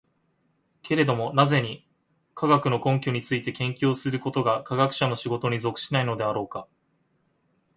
[0.81, 1.87] けれども何故に、
[2.33, 6.67] 科学の根拠について研究することが科学者の仕事に属しないのであろうか。